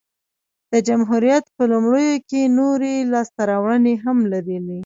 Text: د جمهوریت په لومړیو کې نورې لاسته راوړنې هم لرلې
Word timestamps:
د 0.71 0.73
جمهوریت 0.87 1.45
په 1.55 1.63
لومړیو 1.71 2.15
کې 2.29 2.53
نورې 2.59 2.93
لاسته 3.13 3.41
راوړنې 3.51 3.93
هم 4.03 4.17
لرلې 4.31 4.79